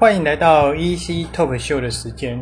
[0.00, 2.40] 欢迎来到 EC Top Show 的时间。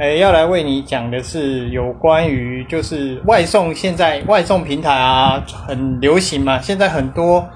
[0.00, 7.48] 诶，要来为你讲的是有关于就是外送，现在外送平台啊很流行嘛，现在很多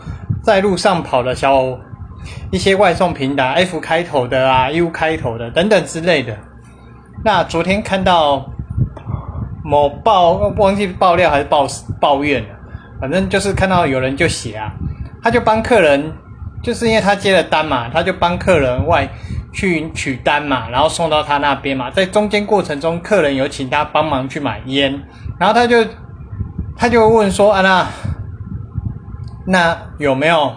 [0.44, 1.60] 在路上跑的小
[2.52, 6.38] 一些外送平台，F 开头的啊，U 开头的等等之类的。
[7.24, 8.48] 那昨天看到
[9.64, 11.66] 某爆忘记爆料还是爆
[12.00, 12.44] 抱怨，
[13.00, 14.72] 反正就是看到有人就写啊，
[15.20, 16.12] 他就帮客人。
[16.62, 19.08] 就是因为他接了单嘛，他就帮客人外
[19.52, 24.90] 去取单嘛，然后送到他那边嘛，在中间过程中，客人有请他帮忙去买烟，
[25.38, 25.84] 然后他就
[26.76, 27.86] 他就问说啊那
[29.46, 30.52] 那有没有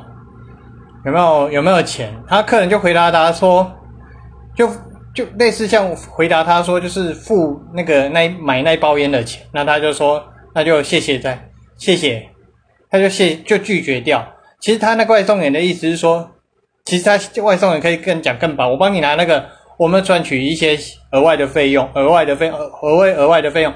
[1.05, 2.15] 有没有有没有钱？
[2.27, 3.71] 他客人就回答他说，
[4.55, 4.69] 就
[5.13, 12.29] 就类似像回答他说就是付那个那买那包烟的钱，那他就说那就谢谢再谢谢，
[12.89, 14.25] 他就谢就拒绝掉。
[14.59, 16.31] 其实他那外送员的意思是说，
[16.85, 19.43] 其实他外送也可以更讲更薄，我帮你拿那个，
[19.75, 20.77] 我们赚取一些
[21.11, 23.73] 额外的费用，额外的费，额外额外的费用，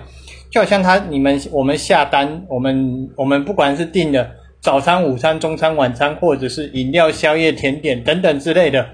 [0.52, 4.30] 就好像他你们我们下单，我们我们不管是订的
[4.62, 8.88] 早餐、午餐、中餐、晚餐，或者是饮料、宵夜、甜点等等之类的，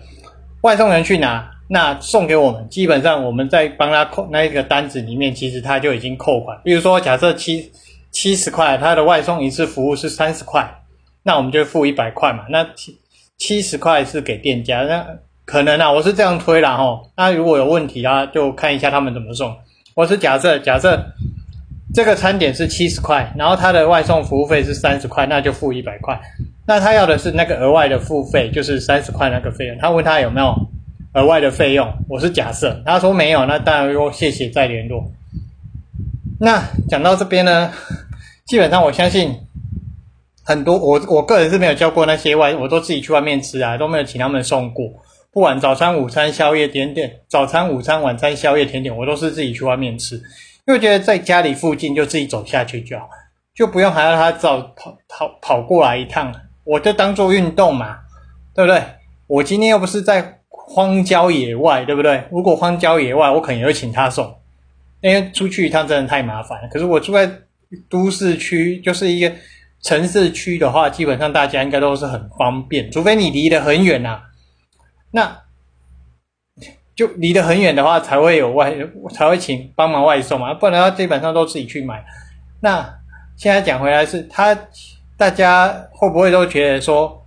[0.62, 6.58] 外送员去拿，那送给我们，基本上我们在帮他扣那一个单子里面，其实他就已经扣款。
[6.64, 7.70] 比如说假设七
[8.12, 10.66] 七十块，他的外送一次服务是三十块。
[11.28, 12.64] 那我们就付一百块嘛，那
[13.38, 15.06] 七十块是给店家，那
[15.44, 17.12] 可能啊，我是这样推啦吼。
[17.18, 19.56] 那如果有问题啊，就看一下他们怎么送。
[19.94, 21.14] 我是假设假设
[21.94, 26.20] 这个餐点是七十块，然后他的外送服务费是三十块，那就付一百块。
[26.66, 29.78] 那他要的是那个额外的付费，就是三十块那个费用。
[29.80, 30.56] 他问他有没有
[31.14, 35.12] 额外的费用，我是假设，他说没有，那当然说谢谢再联络。
[36.40, 37.72] 那讲到这边呢，
[38.46, 39.45] 基本上我相信。
[40.46, 44.86] 很多我我个人是没有叫过那些外，我都自己去外面吃啊，都没有请他们送过。
[45.32, 50.16] 不管早餐、午餐、宵夜、甜点，早餐、午餐、晚餐、宵夜、甜点，我都是自己去外面吃，
[50.68, 53.10] 因为觉得在家里附近就自己走下去就好，
[53.56, 56.32] 就不用还要他早跑跑跑过来一趟，
[56.64, 57.98] 我就当做运动嘛，
[58.54, 58.82] 对不对？
[59.26, 62.24] 我今天又不是在荒郊野外，对不对？
[62.32, 64.32] 如果荒郊野外，我可能也会请他送，
[65.02, 66.70] 因为出去一趟真的太麻烦了。
[66.72, 67.30] 可是我住在
[67.90, 69.34] 都市区，就是一个。
[69.86, 74.20] 城市区的话，基本上大家应该都是很方便，除非你离得很远呐，
[75.12, 75.44] 那
[76.96, 78.76] 就离得很远的话，才会有外
[79.14, 82.04] 才会请帮忙外送嘛，不然的话基本上都自己去买。
[82.62, 82.96] 那
[83.38, 84.58] 现在讲回来是，他
[85.18, 87.24] 大家会不会都觉得说，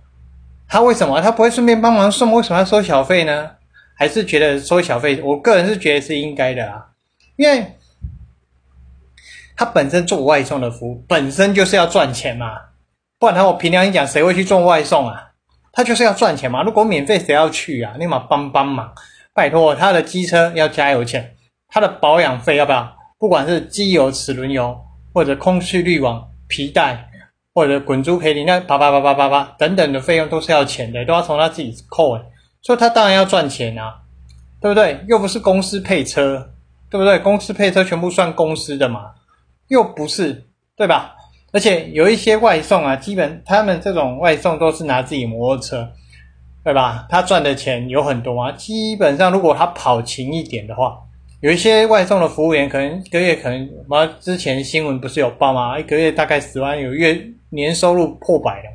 [0.67, 3.51] 他为什么他不会顺便帮忙送，为什么要收小费呢？
[3.95, 5.21] 还是觉得收小费？
[5.21, 6.87] 我个人是觉得是应该的啊，
[7.37, 7.75] 因为。
[9.59, 12.45] 他本身做外送的服务本身就是要赚钱嘛，
[13.19, 15.31] 不然他我平常一讲，谁会去做外送啊？
[15.73, 16.63] 他就是要赚钱嘛。
[16.63, 17.91] 如果免费，谁要去啊？
[17.99, 18.89] 立马帮帮忙，
[19.33, 21.35] 拜托，他的机车要加油钱，
[21.67, 22.89] 他的保养费要不要？
[23.17, 24.79] 不管是机油、齿轮油，
[25.13, 27.09] 或者空气滤网、皮带，
[27.53, 32.21] 或者滚珠赔礼，那叭叭叭叭叭叭等等的费用都是要钱的，都要从他自己扣诶。
[32.61, 33.95] 所以他当然要赚钱啊，
[34.61, 35.03] 对不对？
[35.09, 36.49] 又不是公司配车，
[36.89, 37.19] 对不对？
[37.19, 39.15] 公司配车全部算公司的嘛。
[39.69, 41.15] 又不是，对吧？
[41.51, 45.89] 而且有一些外送啊，基本他们这种外送都是拿自己摩托车，
[46.63, 47.07] 对吧？
[47.09, 48.51] 他赚的钱有很多啊。
[48.51, 50.95] 基本上，如果他跑勤一点的话，
[51.41, 55.79] 有一些外送的服务员可能一个月可能，嘛之前新闻不是有报吗？
[55.79, 57.19] 一个月大概十万，有月
[57.49, 58.69] 年收入破百的，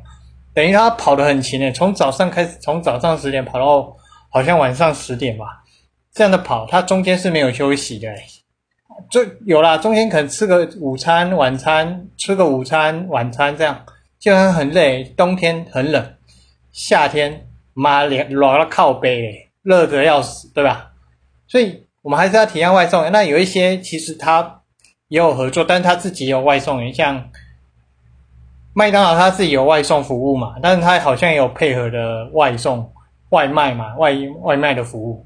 [0.53, 3.95] 等于他跑得很勤诶，从早上开始，从早上十点跑到
[4.29, 5.45] 好像晚上十点吧，
[6.13, 8.09] 这样的跑，他中间是没有休息的。
[9.09, 13.85] 就有啦，中间可能吃个午餐、晚餐，吃个午餐、晚餐这样，
[14.19, 15.03] 就然很累。
[15.03, 16.15] 冬天很冷，
[16.71, 20.91] 夏天妈连老了靠背，热得要死，对吧？
[21.47, 23.11] 所以我们还是要体验外送。
[23.11, 24.61] 那有一些其实他
[25.09, 27.29] 也有合作，但是他自己有外送员，像
[28.73, 32.91] 麦当劳他自己有外送服务嘛，但是他好像也有配合的外送
[33.29, 35.25] 外卖嘛，外外卖的服务。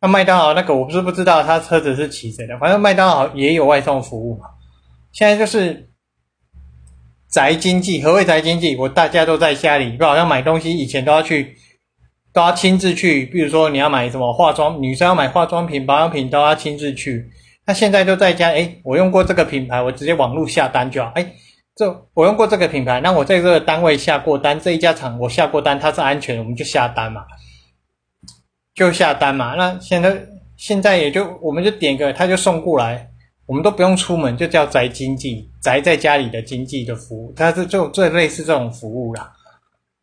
[0.00, 2.58] 那麦当劳那个我不是不知道，他车子是骑谁的？
[2.58, 4.46] 反正麦当劳也有外送服务嘛。
[5.12, 5.88] 现在就是
[7.30, 8.76] 宅经济，何谓宅经济？
[8.76, 11.56] 我大家都在家里，不好像买东西以前都要去，
[12.32, 13.24] 都要亲自去。
[13.26, 17.30] 比如说你要买什么化妆，女生要买化妆品、保养品都要亲自去。
[17.66, 21.10] 那现在都在家，哎，我用过这个品牌，我直接网络下单就好。
[21.14, 21.26] 哎，
[21.74, 27.22] 这我用过这个品牌，那我在这个单位下过单，这一家厂我下过单，它是安全，我们就下单嘛。
[28.76, 30.14] 就下单嘛，那现在
[30.56, 33.08] 现在也就我们就点个，他就送过来，
[33.46, 39.32] 我们都不用出门，就叫宅经济，宅在家里的经济的服务，它是就最类似这种服务啦。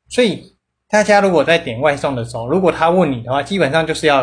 [0.09, 0.43] 所以
[0.89, 4.21] 大家如果在点外送的时候，如果他问你的话，基本上就是要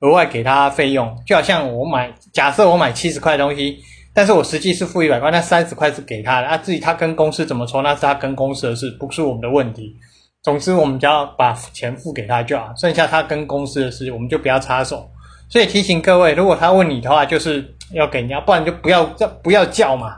[0.00, 3.78] 额外给他费用，就好像我买，假设我买七十块东西，
[4.12, 9.96] 但是我实际是付一百块，那三十块是给他的，啊，至于他跟公司怎么抽，那是他跟公司的事，不是我们的问题。
[10.42, 15.08] 总之，我们只要把钱付给他就好，剩下他跟公司的事，我们就不要插手。
[15.48, 20.16] 所以提醒各位，如果他问你的话，就是要给人家，不然就不要叫不要叫嘛，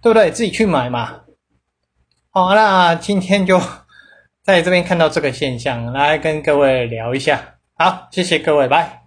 [0.00, 0.30] 对不对？
[0.30, 1.20] 自己去买嘛。
[2.30, 3.60] 好，那今天就
[4.44, 7.54] 在这边看到这个现象，来跟各位聊一下。
[7.74, 8.97] 好，谢谢各位，拜。